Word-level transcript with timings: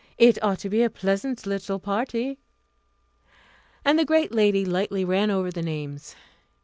It 0.17 0.43
ought 0.43 0.57
to 0.61 0.69
be 0.71 0.81
a 0.81 0.89
pleasant 0.89 1.45
little 1.45 1.77
party." 1.77 2.39
And 3.85 3.99
the 3.99 4.03
great 4.03 4.31
lady 4.31 4.65
lightly 4.65 5.05
ran 5.05 5.29
over 5.29 5.51
the 5.51 5.61
names. 5.61 6.15